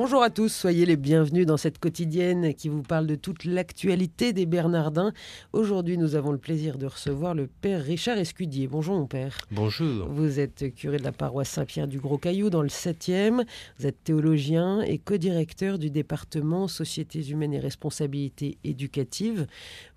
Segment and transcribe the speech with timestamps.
[0.00, 4.32] Bonjour à tous, soyez les bienvenus dans cette quotidienne qui vous parle de toute l'actualité
[4.32, 5.12] des Bernardins.
[5.52, 8.68] Aujourd'hui, nous avons le plaisir de recevoir le père Richard Escudier.
[8.68, 9.36] Bonjour mon père.
[9.50, 10.06] Bonjour.
[10.08, 13.44] Vous êtes curé de la paroisse Saint-Pierre du Gros Caillou dans le 7e.
[13.76, 19.48] Vous êtes théologien et co-directeur du département Sociétés humaines et responsabilités éducatives.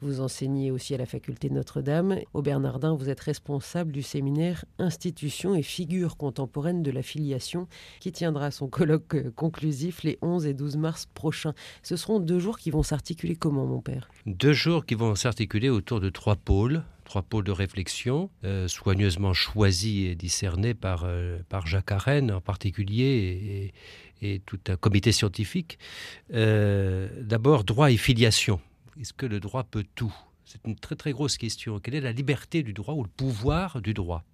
[0.01, 2.17] Vous enseignez aussi à la faculté Notre-Dame.
[2.33, 7.67] Au Bernardin, vous êtes responsable du séminaire Institutions et figures contemporaines de la filiation
[7.99, 11.53] qui tiendra son colloque conclusif les 11 et 12 mars prochains.
[11.83, 14.09] Ce seront deux jours qui vont s'articuler comment, mon père?
[14.25, 19.33] Deux jours qui vont s'articuler autour de trois pôles trois pôles de réflexion, euh, soigneusement
[19.33, 23.73] choisis et discernés par, euh, par Jacques Arène en particulier
[24.21, 25.77] et, tout un comité scientifique.
[26.33, 28.61] Euh, d'abord, droit et filiation.
[28.99, 30.15] Est-ce que le droit peut tout?
[30.51, 31.79] C'est une très très grosse question.
[31.79, 34.25] Quelle est la liberté du droit ou le pouvoir du droit?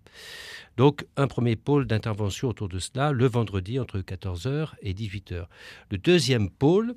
[0.76, 5.46] Donc un premier pôle d'intervention autour de cela le vendredi entre 14h et 18h.
[5.92, 6.96] Le deuxième pôle,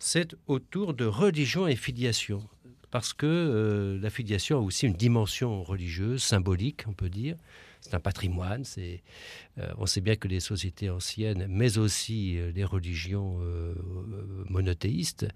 [0.00, 2.42] c'est autour de religion et filiation.
[2.90, 7.36] Parce que euh, la filiation a aussi une dimension religieuse, symbolique, on peut dire.
[7.86, 8.64] C'est un patrimoine.
[8.64, 9.02] C'est,
[9.58, 13.38] euh, on sait bien que les sociétés anciennes, mais aussi euh, les religions
[14.48, 15.26] monothéistes,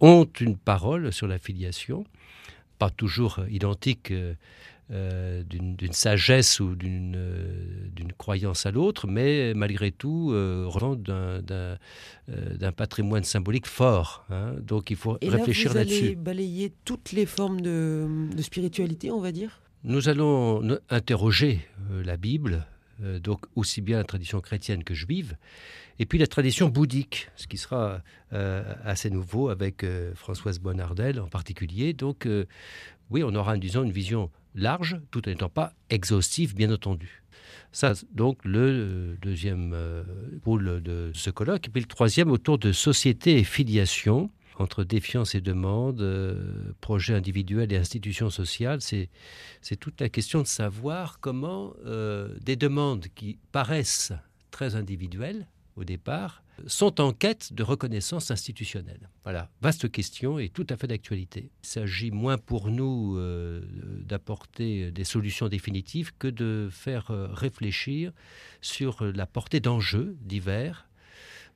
[0.00, 2.04] ont une parole sur la filiation,
[2.78, 4.12] pas toujours identique
[4.90, 10.66] euh, d'une sagesse ou euh, d'une croyance à l'autre, mais malgré tout euh,
[12.26, 14.24] d'un patrimoine symbolique fort.
[14.30, 14.54] Hein.
[14.62, 16.04] Donc il faut Et réfléchir là, vous là-dessus.
[16.06, 19.60] Allez balayer toutes les formes de, de spiritualité, on va dire?
[19.84, 22.66] Nous allons interroger la Bible,
[23.22, 25.36] donc aussi bien la tradition chrétienne que juive,
[25.98, 31.92] et puis la tradition bouddhique, ce qui sera assez nouveau avec Françoise Bonnardel en particulier.
[31.92, 32.26] Donc
[33.10, 37.22] oui, on aura, disons, une vision large, tout en n'étant pas exhaustif, bien entendu.
[37.72, 40.02] Ça, donc, le deuxième euh,
[40.42, 41.68] pôle de ce colloque.
[41.68, 44.30] Et puis le troisième, autour de société et filiation,
[44.60, 48.80] entre défiance et demande, euh, projet individuel et institution sociale.
[48.80, 49.10] C'est
[49.78, 54.12] toute la question de savoir comment euh, des demandes qui paraissent
[54.50, 59.08] très individuelles au départ sont en quête de reconnaissance institutionnelle.
[59.22, 61.50] Voilà, vaste question et tout à fait d'actualité.
[61.62, 63.62] Il s'agit moins pour nous euh,
[64.04, 68.12] d'apporter des solutions définitives que de faire euh, réfléchir
[68.60, 70.87] sur la portée d'enjeux divers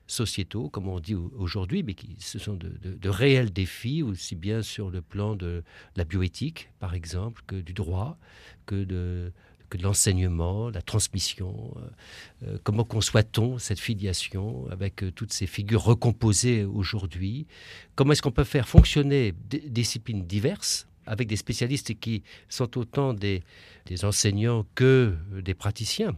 [0.07, 4.89] sociétaux, comme on dit aujourd'hui, mais qui ce sont de, réels défis, aussi bien sur
[4.89, 5.63] le plan de
[5.95, 8.17] la bioéthique, par exemple, que du droit,
[8.65, 9.31] que de,
[9.77, 11.73] de l'enseignement, la transmission.
[11.77, 17.47] Euh, euh, comment conçoit-on cette filiation avec euh, toutes ces figures recomposées aujourd'hui?
[17.95, 23.13] Comment est-ce qu'on peut faire fonctionner des disciplines diverses avec des spécialistes qui sont autant
[23.13, 23.43] des,
[24.03, 26.15] enseignants que des praticiens?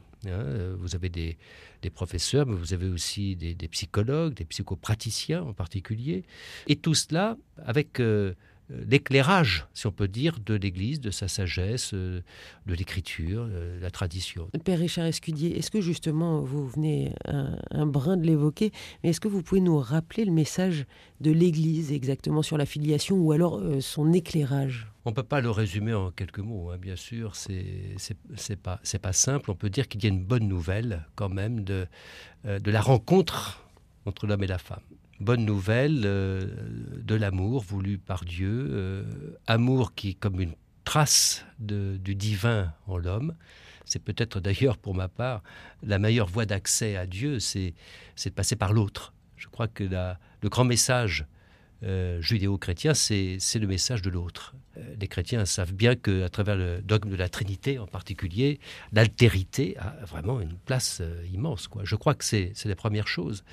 [0.77, 1.37] Vous avez des,
[1.93, 6.23] professeurs, mais vous avez aussi des, psychologues, des psychopraticiens en particulier.
[6.67, 8.33] Et tout cela avec euh,
[8.69, 12.21] l'éclairage, si on peut dire, de l'Église, de sa sagesse, euh,
[12.65, 14.49] de l'écriture, euh, la tradition.
[14.63, 18.71] Père Richard Escudier, est-ce que justement, vous venez un, brin de l'évoquer,
[19.03, 20.85] mais est-ce que vous pouvez nous rappeler le message
[21.21, 24.87] de l'Église exactement sur la filiation ou alors son éclairage?
[25.05, 27.95] On ne peut pas le résumer en quelques mots, hein, bien sûr, c'est
[28.49, 29.51] n'est pas, pas simple.
[29.51, 31.85] On peut dire qu'il y a une bonne nouvelle quand même de,
[32.45, 33.63] de la rencontre
[34.05, 34.81] entre l'homme et la femme
[35.19, 36.47] bonne nouvelle euh,
[37.01, 39.03] de l'amour voulu par Dieu, euh,
[39.47, 40.53] amour qui comme une
[40.83, 43.35] trace du divin en l'homme.
[43.85, 45.41] C'est peut-être d'ailleurs pour ma part
[45.83, 47.73] la meilleure voie d'accès à Dieu, c'est
[48.23, 49.13] de passer par l'autre.
[49.35, 51.25] Je crois que le grand message
[51.83, 54.55] euh, judéo-chrétien, c'est le message de l'autre.
[54.77, 58.59] Euh, les chrétiens savent bien qu'à travers le dogme de la Trinité en particulier,
[58.93, 61.67] l'altérité a vraiment une place euh, immense.
[61.67, 61.83] Quoi.
[61.83, 63.43] Je crois que c'est la première chose.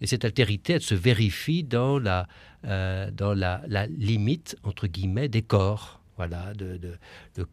[0.00, 2.28] Et cette altérité, elle se vérifie dans la,
[2.62, 6.00] dans la, limite, entre guillemets, des corps.
[6.16, 6.78] Voilà, de,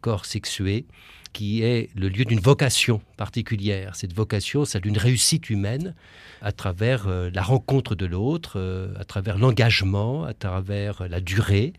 [0.00, 0.86] corps sexué,
[1.32, 3.96] qui est le lieu d'une vocation particulière.
[3.96, 5.94] Cette vocation, c'est d'une réussite humaine
[6.42, 11.72] à travers euh, la rencontre de l'autre, euh, à travers l'engagement, à travers la durée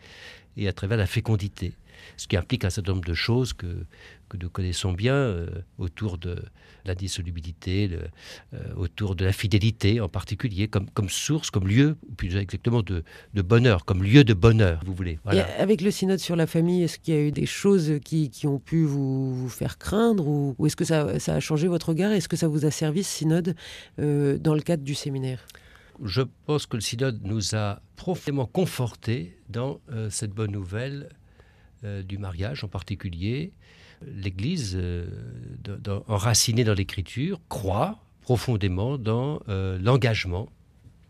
[0.57, 1.73] et à travers la fécondité.
[2.17, 3.85] Ce qui implique un certain nombre de choses que,
[4.29, 5.47] que nous connaissons bien euh,
[5.77, 6.43] autour de
[6.85, 7.89] la dissolubilité,
[8.53, 13.03] euh, autour de la fidélité en particulier, comme, comme source, comme lieu, plus exactement de,
[13.33, 15.19] de bonheur, comme lieu de bonheur, vous voulez.
[15.31, 18.29] Et avec le synode sur la famille, est-ce qu'il y a eu des choses qui,
[18.29, 21.89] qui ont pu vous, vous, faire craindre ou, est-ce que ça, ça, a changé votre
[21.89, 23.55] regard Est-ce que ça vous a servi ce synode
[23.99, 25.45] euh, dans le cadre du séminaire?
[26.03, 31.09] Je pense que le synode nous a profondément confortés dans euh, cette bonne nouvelle
[31.83, 33.53] du mariage en particulier.
[34.05, 35.07] L'Église, euh,
[36.07, 40.49] enracinée dans l'Écriture, croit profondément dans l'engagement,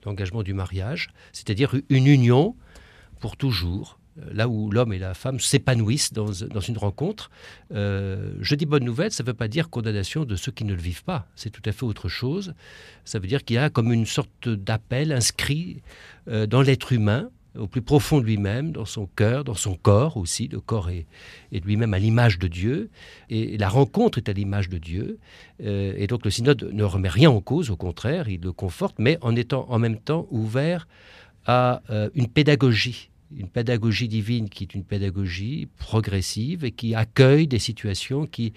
[0.06, 2.56] l'engagement du mariage, c'est-à-dire une union
[3.20, 4.00] pour toujours,
[4.32, 7.32] là où l'homme et la femme s'épanouissent dans, une rencontre.
[7.74, 10.74] Euh, je dis bonne nouvelle, ça ne veut pas dire condamnation de ceux qui ne
[10.74, 11.28] le vivent pas.
[11.36, 12.54] C'est tout à fait autre chose.
[13.06, 15.82] Ça veut dire qu'il y a comme une sorte d'appel inscrit
[16.28, 20.18] euh, dans l'être humain, au plus profond de lui-même, dans son cœur, dans son corps
[20.18, 20.48] aussi.
[20.48, 21.06] Le corps est,
[21.52, 22.90] lui-même à l'image de Dieu,
[23.30, 25.20] et la rencontre est à l'image de Dieu.
[25.64, 28.96] Euh, et donc le synode ne remet rien en cause, au contraire, il le conforte,
[29.00, 30.88] mais en étant en même temps ouvert
[31.46, 31.82] à
[32.16, 38.26] une pédagogie une pédagogie divine qui est une pédagogie progressive et qui accueille des situations
[38.26, 38.54] qui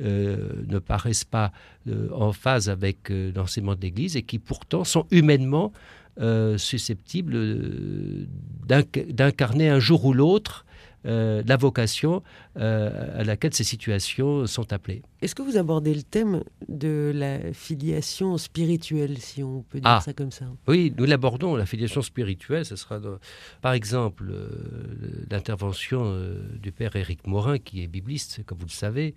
[0.00, 1.52] euh, ne paraissent pas
[1.88, 5.72] euh, en phase avec euh, l'enseignement de l'Église et qui pourtant sont humainement
[6.56, 8.26] susceptibles
[8.66, 10.64] d'incarner un jour ou l'autre
[11.06, 12.22] euh, la vocation
[12.58, 15.00] euh, à laquelle ces situations sont appelées.
[15.22, 20.02] Est-ce que vous abordez le thème de la filiation spirituelle, si on peut dire ah.
[20.04, 20.44] ça comme ça?
[20.68, 22.66] Oui, nous l'abordons, la filiation spirituelle.
[22.66, 23.00] Ce sera,
[23.62, 24.50] par exemple, euh,
[25.30, 26.20] l'intervention
[26.60, 29.14] du père Éric Morin, qui est bibliste, comme vous le savez,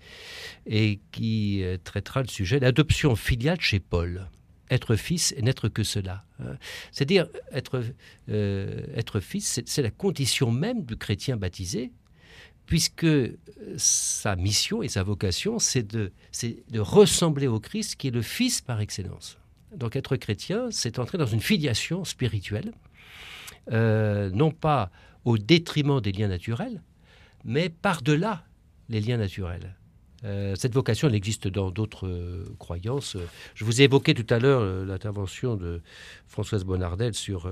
[0.65, 4.29] et qui traitera le sujet de l'adoption filiale chez Paul
[4.73, 6.25] être fils et n'être que cela.
[6.39, 6.57] Hein.
[6.91, 7.83] C'est-à-dire, être,
[8.29, 11.91] euh, être fils, c'est la condition même du chrétien baptisé,
[12.65, 13.07] puisque
[13.77, 16.11] sa mission et sa vocation, c'est de,
[16.75, 19.37] ressembler au Christ qui est le Fils par excellence.
[19.75, 22.73] Donc être chrétien, c'est entrer dans une filiation spirituelle,
[23.71, 24.91] euh, non pas
[25.25, 26.81] au détriment des liens naturels,
[27.43, 28.45] mais par-delà
[28.89, 29.75] les liens naturels.
[30.25, 33.17] Euh, cette vocation, elle existe dans d'autres euh, croyances.
[33.55, 35.81] Je vous ai évoqué tout à l'heure euh, l'intervention de
[36.27, 37.49] Françoise Bonnardel sur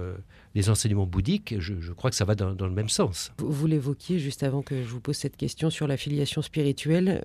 [0.55, 1.55] les enseignements bouddhiques.
[1.59, 3.31] Je, crois que ça va dans, le même sens.
[3.37, 7.21] Vous, l'évoquiez juste avant que je vous pose cette question sur la filiation spirituelle.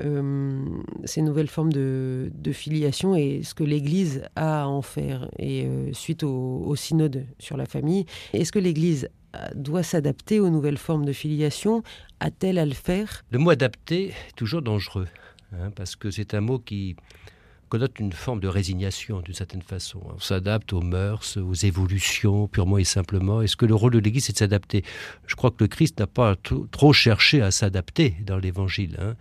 [1.05, 5.31] ces nouvelles formes de, filiation et ce que l'Église a à en faire.
[5.39, 8.05] Et suite au, au synode sur la famille,
[8.35, 9.09] est-ce que l'Église
[9.55, 11.83] doit s'adapter aux nouvelles formes de filiation?
[12.21, 13.25] A-t-elle à le faire?
[13.31, 15.07] Le mot adapter est toujours dangereux.
[15.53, 16.97] Hein, parce que c'est un mot qui
[17.69, 20.01] connote une forme de résignation d'une certaine façon.
[20.15, 23.43] On s'adapte aux mœurs, aux évolutions, purement et simplement.
[23.43, 24.85] Est-ce que le rôle de l'Église, c'est de s'adapter?
[25.27, 26.37] Je crois que le Christ n'a pas
[26.71, 28.97] trop cherché à s'adapter dans l'Évangile.
[29.01, 29.15] Hein.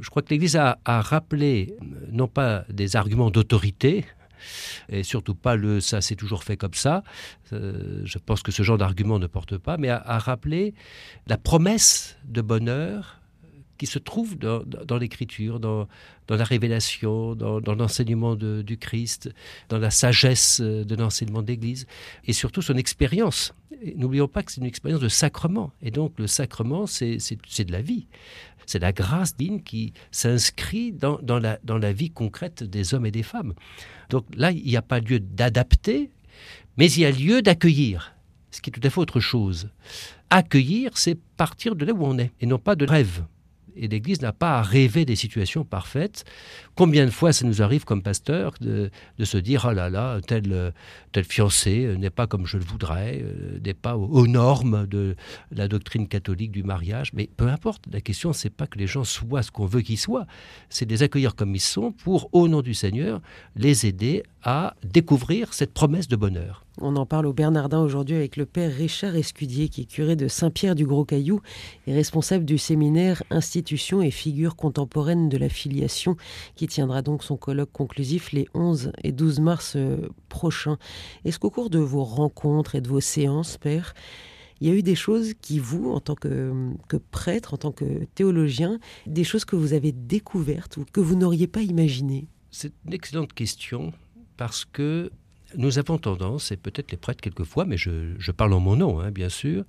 [0.00, 1.74] Je crois que l'Église a, rappelé,
[2.10, 4.04] non pas des arguments d'autorité,
[4.88, 7.04] et surtout pas le ça c'est toujours fait comme ça.
[7.52, 10.74] Euh, je pense que ce genre d'argument ne porte pas, mais a rappelé
[11.26, 13.21] la promesse de bonheur
[13.82, 15.88] qui se trouve dans, l'écriture, dans,
[16.28, 19.28] la révélation, dans, l'enseignement du Christ,
[19.70, 21.88] dans la sagesse euh, de l'enseignement d'Église,
[22.24, 23.54] et surtout son expérience.
[23.96, 27.82] N'oublions pas que c'est une expérience de sacrement, et donc le sacrement, c'est de la
[27.82, 28.06] vie.
[28.66, 33.10] C'est la grâce divine qui s'inscrit dans, la, dans la vie concrète des hommes et
[33.10, 33.54] des femmes.
[34.10, 36.12] Donc là, il n'y a pas lieu d'adapter,
[36.76, 38.14] mais il y a lieu d'accueillir,
[38.52, 39.70] ce qui est tout à fait autre chose.
[40.30, 43.24] Accueillir, c'est partir de là où on est, et non pas de rêve
[43.76, 46.24] et l'Église n'a pas à rêver des situations parfaites.
[46.74, 48.90] Combien de fois ça nous arrive comme pasteur de,
[49.22, 50.72] se dire oh là là, tel,
[51.12, 55.16] tel fiancé n'est pas comme je le voudrais, euh, n'est pas aux, normes de
[55.50, 57.12] la doctrine catholique du mariage.
[57.12, 59.98] Mais peu importe, la question c'est pas que les gens soient ce qu'on veut qu'ils
[59.98, 60.26] soient,
[60.68, 63.20] c'est de les accueillir comme ils sont pour, au nom du Seigneur,
[63.56, 66.64] les aider à découvrir cette promesse de bonheur.
[66.80, 70.26] On en parle au Bernardin aujourd'hui avec le père Richard Escudier, qui est curé de
[70.26, 71.42] Saint-Pierre du Gros Caillou
[71.86, 76.16] et responsable du séminaire Institution et figure contemporaine de la filiation,
[76.56, 80.78] qui tiendra donc son colloque conclusif les 11 et 12 mars euh, prochains.
[81.26, 83.92] Est-ce qu'au cours de vos rencontres et de vos séances, père,
[84.62, 86.72] il y a eu des choses qui, vous, en tant que,
[87.10, 91.48] prêtre, en tant que théologien, des choses que vous avez découvertes ou que vous n'auriez
[91.48, 92.28] pas imaginées?
[92.50, 93.92] C'est une excellente question
[94.36, 95.10] parce que
[95.56, 99.10] nous avons tendance, et peut-être les prêtres quelquefois, mais je, parle en mon nom, hein,
[99.10, 99.64] bien sûr,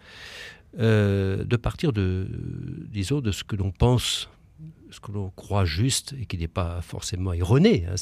[0.79, 2.27] euh, de partir de,
[2.91, 4.29] disons, de ce que l'on pense,
[4.89, 7.95] ce que l'on croit juste et qui n'est pas forcément erroné, hein,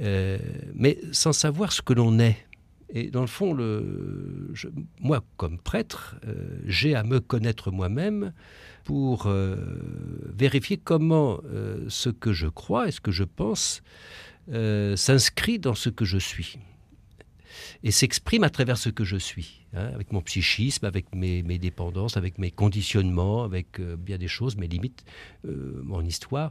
[0.00, 0.38] euh,
[0.74, 2.36] mais sans savoir ce que l'on est.
[2.90, 3.56] Et dans le fond,
[5.00, 8.32] moi, comme prêtre, euh, j'ai à me connaître moi-même
[8.84, 11.40] pour vérifier comment
[11.88, 13.82] ce que je crois et ce que je pense
[14.94, 16.58] s'inscrit dans ce que je suis
[17.82, 22.16] et s'exprime à travers ce que je suis, hein, avec mon psychisme, avec mes, dépendances,
[22.16, 25.04] avec mes conditionnements, avec euh, bien des choses, mes limites,
[25.46, 26.50] euh, mon histoire.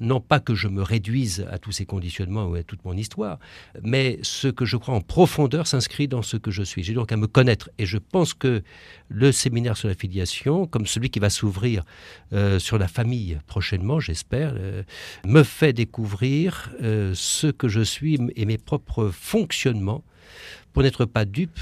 [0.00, 3.38] Non pas que je me réduise à tous ces conditionnements ou à toute mon histoire,
[3.82, 6.82] mais ce que je crois en profondeur s'inscrit dans ce que je suis.
[6.82, 7.70] J'ai donc à me connaître.
[7.78, 8.62] Et je pense que
[9.08, 11.84] le séminaire sur la filiation, comme celui qui va s'ouvrir
[12.32, 14.82] euh, sur la famille prochainement, j'espère, euh,
[15.24, 20.04] me fait découvrir euh, ce que je suis et mes propres fonctionnements
[20.72, 21.58] pour n'être pas dupe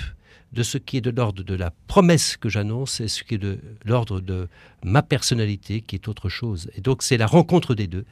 [0.54, 3.38] de ce qui est de l'ordre de la promesse que j'annonce et ce qui est
[3.38, 4.48] de l'ordre de
[4.84, 6.70] ma personnalité qui est autre chose.
[6.76, 8.04] Et donc c'est la rencontre des deux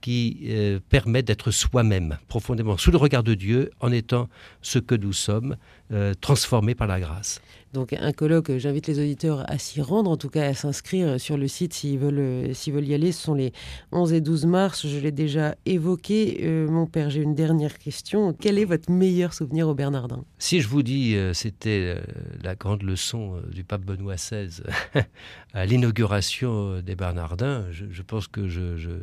[0.00, 4.28] qui euh, permet d'être soi-même, profondément sous le regard de Dieu, en étant
[4.62, 5.56] ce que nous sommes,
[5.92, 7.40] euh, transformés par la grâce.
[7.74, 11.36] Donc un colloque, j'invite les auditeurs à s'y rendre, en tout cas à s'inscrire sur
[11.36, 13.12] le site s'ils veulent, euh, s'ils veulent y aller.
[13.12, 13.52] Ce sont les
[13.92, 16.40] 11 et 12 mars, je l'ai déjà évoqué.
[16.44, 18.32] Euh, mon père, j'ai une dernière question.
[18.32, 20.24] Quel est votre meilleur souvenir au Bernardin?
[20.38, 21.96] Si je vous dis, euh, c'était
[22.42, 24.62] la grande leçon du pape Benoît XVI
[25.52, 29.02] à l'inauguration des Bernardins, je, pense que je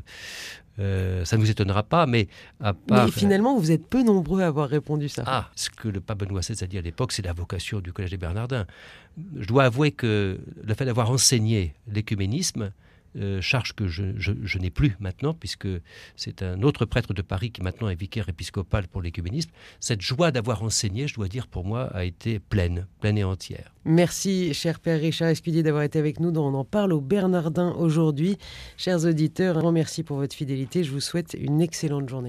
[0.79, 2.27] euh, ça ne vous étonnera pas, mais
[2.60, 3.05] à part...
[3.05, 5.24] Mais finalement, vous êtes peu nombreux à avoir répondu ça.
[5.25, 7.94] Ah, ce que le pape Benoît XVI a dit à l'époque, c'est la vocation du
[7.94, 8.65] Collège des Bernardins.
[9.38, 12.72] Je dois avouer que le fait d'avoir enseigné l'écuménisme,
[13.18, 15.68] euh, charge que je, n'ai plus maintenant, puisque
[16.16, 19.52] c'est un autre prêtre de Paris qui maintenant est vicaire épiscopal pour l'écuménisme.
[19.80, 23.74] Cette joie d'avoir enseigné, je dois dire, pour moi, a été pleine, pleine et entière.
[23.88, 27.72] Merci, cher Père Richard Escudier, d'avoir été avec nous dans On en parle au Bernardin
[27.78, 28.38] aujourd'hui.
[28.78, 30.84] Chers auditeurs, un grand merci pour votre fidélité.
[30.84, 32.16] Je vous souhaite une excellente journée.